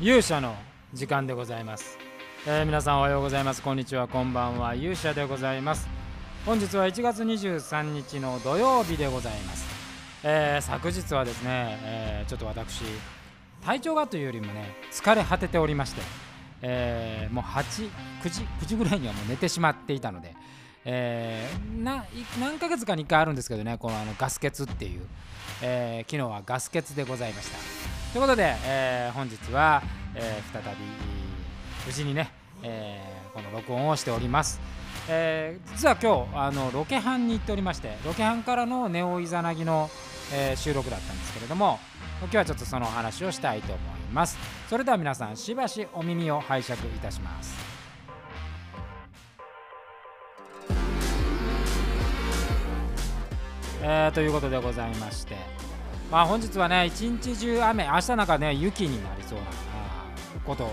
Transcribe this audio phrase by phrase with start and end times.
[0.00, 0.56] 勇者の
[0.94, 1.98] 時間でございます、
[2.46, 3.60] えー皆さんおはようございます。
[3.60, 4.08] こんにちは。
[4.08, 4.74] こんばんは。
[4.74, 5.86] 勇者でございます。
[6.46, 9.66] 本日は1月23日の土曜日でございます、
[10.24, 12.82] えー昨日はですね、えーちょっと私
[13.62, 16.00] 体調がというよりもね疲れ果てておりまして、
[16.62, 17.90] えもう89
[18.22, 20.34] 時9時ぐらいにはもう寝てしまっていたので、
[20.86, 22.06] えーな
[22.40, 25.02] 何ヶ月かに1回あるんですけどねこのあのガス欠っていう、
[25.60, 27.58] えー昨日はガス欠でございました。
[28.12, 29.82] ということで、えー本日は、
[30.14, 30.80] えー再び
[31.86, 32.30] 無事にね、
[32.62, 34.60] えーこの録音をしております、
[35.08, 39.88] えー実は今日あのロケハンに行っておりましてロケハンからのネオイザナギの、
[40.32, 41.78] えー収録だったんですけれども
[42.22, 44.36] 今日はちょっとそのお話をしたいと思います。
[44.68, 47.54] それでは皆さんしばしお耳を拝借いたします。
[53.82, 55.36] えーということでございまして
[56.10, 59.44] まあ本日はね一日中雨明日なんかね雪になりそうな
[60.50, 60.72] ことを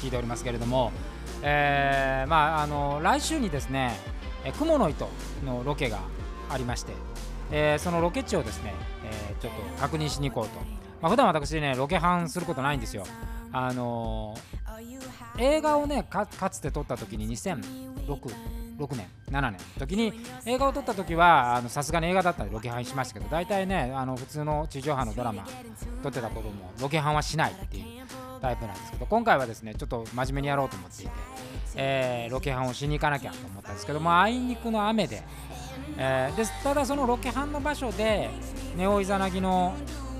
[0.00, 0.92] 聞いておりますけれども、
[1.42, 3.92] えーまああの来週にですね
[4.58, 5.08] 雲の糸
[5.44, 6.00] のロケが
[6.50, 6.92] ありまして、
[7.52, 8.74] えーそのロケ地をですね、
[9.04, 10.58] えーちょっと確認しに行こうと、
[11.00, 13.04] まあ普段私ねロケハンすることないんですよ。
[13.52, 14.58] あのー
[15.40, 17.62] 映画をねかつて撮った時に2006
[18.78, 20.12] 6年7年時に
[20.46, 25.44] 映画を撮った時はさすがに映画だったんでロケハンしましたけど大体ねあの普通の地上波のドラマ
[26.02, 27.97] 撮ってたこともロケハンはしないっていう。
[28.38, 31.12] タイプなんですけど今回はですねちょっと真面目にやろうと思っていて、
[31.76, 35.22] えーロケハンをしに行かなきゃと思ったんですけどもあいにくの雨で,、
[35.96, 38.30] えーでただそのロケハンの場所で
[38.76, 39.74] ネオイザナギの、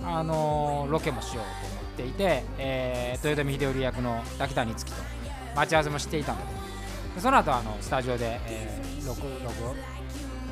[0.05, 5.03] あのーロケもしようと思っていて、えー豊臣秀頼役の滝谷月と
[5.57, 6.45] 待ち合わせもしていたので
[7.17, 9.29] でその後あのスタジオで、えー録録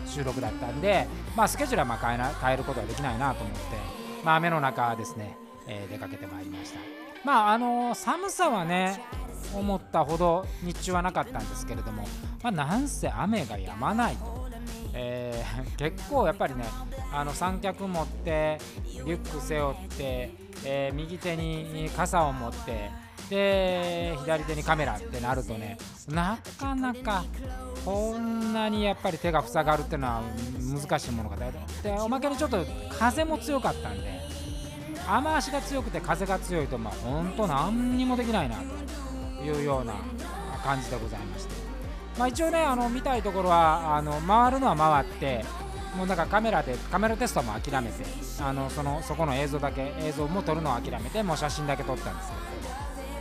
[0.06, 3.60] 収録だったんで、まあ、スケジュールはまあ変えな変えることはできないなと思って、
[4.24, 5.36] まあ、雨の中ですね、
[5.66, 6.95] えー出かけてまいりました。
[7.26, 9.02] まああの寒さはね
[9.52, 12.06] 思ったほど日中はなかったんですけれども、
[12.40, 14.46] まあ、なんせ雨が止まないと、
[14.94, 16.64] えー 結構やっぱりね
[17.12, 20.30] あの三脚持ってリュック背負って、
[20.64, 22.90] えー右手に傘を持って
[23.28, 25.78] で左手にカメラってなるとね
[26.08, 27.24] なかなか
[27.84, 30.22] こんなにやっぱり手が塞がるっていうのは
[30.80, 31.52] 難しいものがで
[31.82, 32.64] でおまけにちょっと
[32.96, 34.35] 風も強かったんで
[35.08, 39.94] 雨足が強くて風が強いとまあ本当何にもできないなというような
[40.64, 41.54] 感じでございまして、
[42.18, 45.44] まあ、一応ねあの見たいところはあの回るのは回って
[45.96, 48.04] もうなんかカメラでカメラテストも諦めて
[48.40, 52.30] あのそのそこの映像だけ映像も撮るのを諦めてもう写真だけ撮ったんです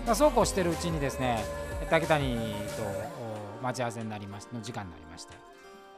[0.04, 1.44] けど、そうこうしてるうちにですね
[1.90, 2.84] 竹谷と
[3.64, 5.34] 待ち合わせになりましの時間になりまして。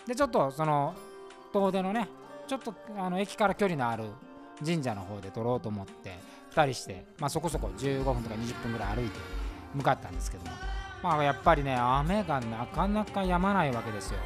[0.05, 0.95] でちょっとその
[1.51, 2.07] 遠出のね
[2.47, 4.05] ちょっとあの駅から距離のある
[4.65, 6.17] 神社の方で撮ろうと思って
[6.53, 9.19] 2人して、まあ、そこそこ15分とか20分ぐらい歩いて
[9.73, 10.51] 向かったんですけども、
[11.03, 14.19] まあ、やっぱりね雨がなかなか止まないわけですよ。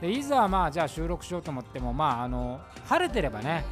[0.00, 3.64] でいざまあじゃあ収録しようと思ってもまああの晴れてればね、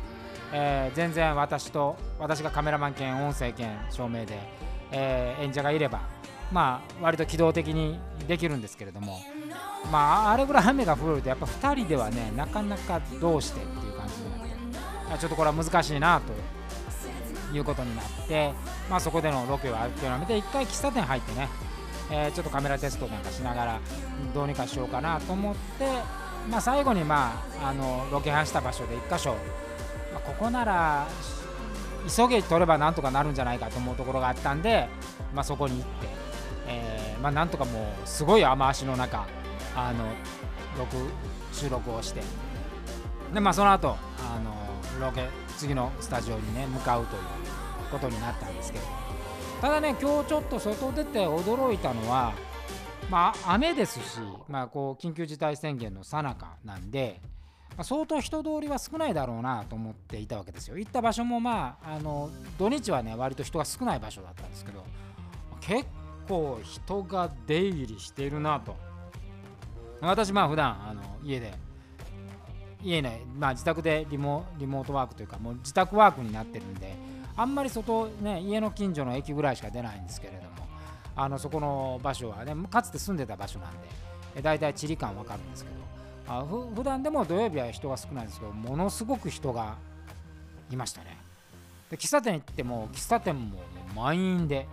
[0.52, 4.38] えー全然私と私がカメラマン兼音声兼照明で、
[4.90, 6.00] えー演者がいれば
[6.52, 9.20] まあ割と機動的にできるんですけれども。
[9.90, 13.85] まああれぐらい雨が降るとやっぱ2人ではねなかなかどうしてって
[15.18, 18.52] ちょっとこれは難しいなということになって、
[18.90, 21.48] まあ、そこでのロケを諦めて一回喫茶店入ってね、
[22.10, 23.80] えーちょっとカメラテストなんかしながら
[24.34, 25.86] どうにかしようかなと思って、
[26.50, 29.30] まあ、最後に、まあ、あのロケハンした場所で1箇所、
[30.12, 31.08] まあ、ここなら
[32.08, 34.88] 急げ取ればなんとかなるんじゃないかと思うところがあったんで、
[35.34, 36.08] まあ、そこに行って、
[36.68, 39.26] えーまあ、なんとかもうすごい雨足の中
[39.74, 40.04] あの
[40.78, 40.96] 録
[41.52, 42.22] 収録をして
[43.34, 44.65] で、まあ、その後あの
[45.00, 47.22] ロケ次のスタジオにね向かうという
[47.90, 48.84] ことになったんですけど。
[49.60, 52.34] ただね今日ちょっと外出て驚いたのは
[53.10, 57.20] まあ雨ですし、まあ、こう緊急事態宣言の最中なんで、
[57.76, 60.76] ま相当人通りは少ないだろうなと思っていたわけですよ。
[60.76, 64.84] 行った場所もまああの土日はね割と人が少ない場所だったんですけど
[65.60, 65.86] 結
[66.28, 68.76] 構人が出入りしているなと。
[70.00, 71.54] 私まあ普段あの家で
[72.86, 76.94] 家ね、まあ、自宅でリモリモートワークというかもう自宅ワークになってるんで
[77.36, 80.68] あんまり外ね家の近所の駅ぐらいしか出ないんですけれども
[81.16, 83.88] あのそこの場所はねかつて住んでた場所なんで
[84.36, 85.76] え大体地理感わかるんですけど
[86.28, 89.76] あふ普段でも土曜日は人が少ないんですけどものすごく人が
[90.70, 91.16] いましたね。
[91.90, 93.60] で喫茶店行っても喫茶店も
[93.94, 94.66] 満員で。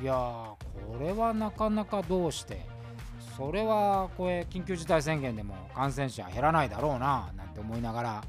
[0.00, 0.56] いやーこ
[1.00, 2.64] れはなかなかどうして
[3.38, 8.24] それはこれ緊急事態宣言でも感染者減らないだろうななんて思いながら。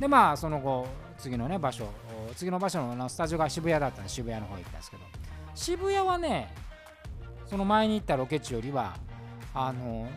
[0.00, 1.88] でまあその後次のね場所
[2.36, 5.02] 次の場所のスタジオが渋谷だったんで渋谷の方行ったんですけど。
[5.54, 6.52] 渋谷はね
[7.46, 8.96] その前に行ったロケ地よりは
[9.54, 10.08] あの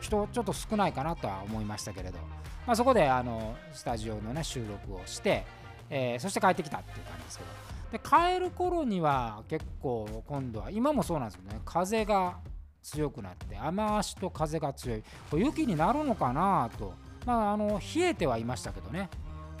[0.00, 2.18] 人ちょっと少ないかなとは思いましたけれど、
[2.66, 5.44] まあ、そこであのスタジオのね収録をして、
[5.90, 7.50] えー、そして帰ってきたっていう感じですけど。
[7.90, 11.60] で帰る頃には結構今度は今もそうなんですけどね。
[11.64, 12.38] 風が
[12.82, 15.02] 強くなって雨足と風が強い。
[15.30, 16.94] これ雪になるのかなと、
[17.26, 19.08] まあ、あの冷えてはいましたけどね、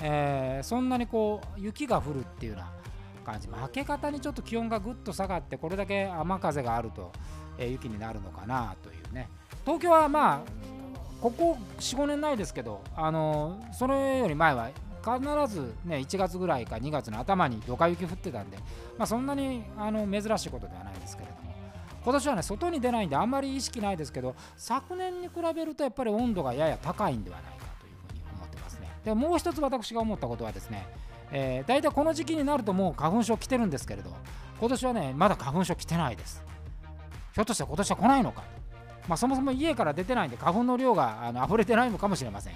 [0.00, 2.72] えー、そんなにこう雪が降るっていうような
[3.24, 3.48] 感じ。
[3.48, 7.12] 明け方にちょっと気温がぐっと下がってこれだけ雨風があると、
[7.58, 9.28] えー、雪になるのかなというね。
[9.64, 10.70] 東京はまあ
[11.20, 14.70] ここ45年ないですけどあのそれより前は
[15.02, 18.56] 必ずね1月ぐらいか2月の頭にドカ雪降ってたんで、
[18.98, 21.49] まあ、そんなにあの珍しいことではないですけれども。
[22.02, 28.88] 今年はね外に出ないんであんまり意識ないですけど昨年に比べるとやっぱり温度がやや高いんではないかというふうに思ってますね。
[29.04, 30.86] でもう一つ私が思ったことはですね、
[31.30, 34.10] えー、大体この時期になるともう花粉症来てるんですけれど
[34.58, 36.42] 今年はねまだ花粉症来てないです。
[37.34, 38.42] ひょっとして今年は来ないのか。
[39.08, 42.54] まあ、そもそも家から出てないんで花粉の量があの溢れてないのかもしれません。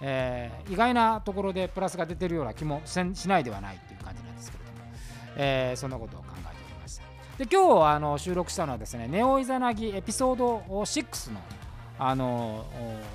[0.00, 4.78] えー、意外なところでプラスが出てるような気もしないではないという感じなんですけれども、
[5.36, 6.35] えー、そんなことを考
[7.38, 11.40] で今日あの収録したのはですねネオイザナギエピソード6の
[11.98, 12.64] あの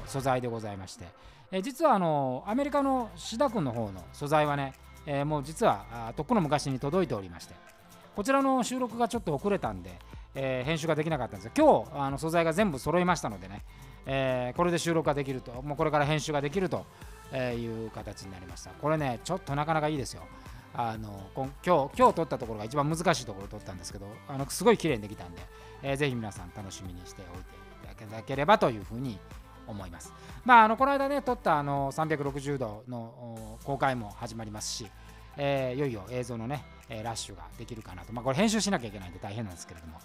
[0.05, 1.05] 素材でございまして、
[1.51, 4.73] え、実はあのアメリカの志田君の方の素材はね、
[5.05, 7.53] え、もう実はとっくの昔に届いておりまして
[8.15, 9.91] こちらの収録がちょっと遅れたんで、
[10.35, 13.63] えー、編集ができなかったんですが今日あの素材が全部揃いましたのでね、
[14.05, 16.85] えー、これで収録ができると、もうこれから編集ができると
[17.33, 18.71] いう形になりました。
[18.71, 20.23] これね、ちょっとなかなかいいですよ。
[20.73, 25.41] あの今日今日撮ったところが一番難しいところを撮ったんですけど、あのすごい綺麗にできたんで、
[25.83, 29.19] えー、ぜひ皆さん楽しみにしておいていただければというふうに
[29.67, 30.13] 思います。
[30.45, 34.87] まあ、あのこの間ね、撮ったあの360度の公開も始まりますし、
[35.37, 39.99] えー、いよいよ映像のね、えラッシュができるかなと、まあ、これ編集しなきゃいけないんで大変なんですけれども、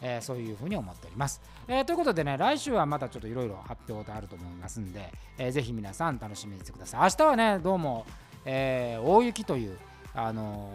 [0.00, 1.40] えー、そういうふうに思っております。
[1.66, 7.00] えー、ということでね、来週はまたちょっといろいろ発表があると思いますんで、えー、ぜひ皆さん楽しみにしてください。
[7.02, 8.06] 明日はね、どうも、
[8.44, 9.76] えー、大雪という、
[10.14, 10.70] あの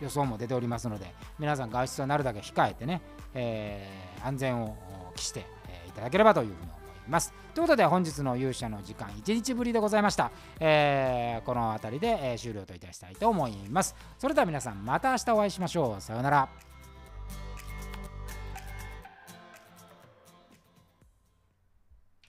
[0.00, 3.02] 予想も出ておりますので、皆さん外出はなるだけ控えてね、
[3.34, 3.86] え
[4.24, 4.76] 安全を
[5.14, 6.72] 期して、えいただければというふうに思
[7.06, 7.32] います。
[7.54, 10.30] ということで本日の勇者の時間1日ぶりでございました。
[10.58, 13.94] えー、この辺りで、え終了といたしたいと思います。
[14.18, 16.00] それでは皆さんまた明日お会いしましょう。
[16.00, 16.69] さようなら。